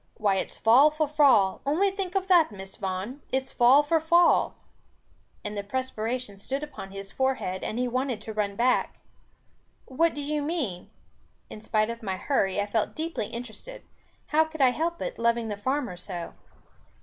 [0.17, 4.55] Why it's fall for fall, only think of that, Miss Vaughan, it's fall for fall!"
[5.43, 8.97] And the perspiration stood upon his forehead, and he wanted to run back.
[9.85, 10.89] "What do you mean?"
[11.51, 13.83] In spite of my hurry, I felt deeply interested.
[14.29, 16.33] How could I help it, loving the farmer so?